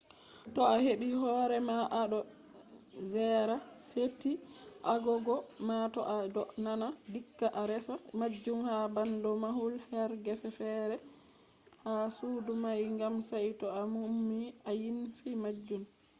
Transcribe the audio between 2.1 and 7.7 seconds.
do gera seti agogo ma to a do dana dikka a